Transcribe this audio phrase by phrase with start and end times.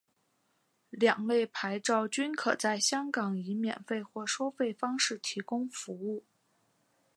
[0.89, 6.23] 两类牌照均可在香港以免费或收费方式提供服务。